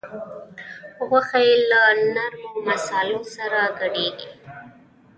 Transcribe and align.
غوښه 1.07 1.39
یې 1.47 1.55
له 1.69 1.81
نرمو 2.13 2.51
مصالحو 2.67 3.21
سره 3.35 3.59
ګډیږي. 3.79 4.29